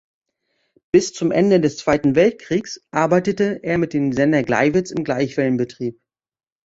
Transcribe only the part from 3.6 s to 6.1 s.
er mit dem Sender Gleiwitz im Gleichwellenbetrieb.